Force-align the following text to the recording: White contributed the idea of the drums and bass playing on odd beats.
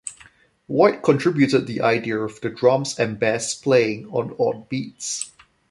White 0.65 1.03
contributed 1.03 1.67
the 1.67 1.81
idea 1.81 2.17
of 2.17 2.41
the 2.41 2.49
drums 2.49 2.97
and 2.97 3.19
bass 3.19 3.53
playing 3.53 4.07
on 4.07 4.35
odd 4.39 4.67
beats. 4.67 5.31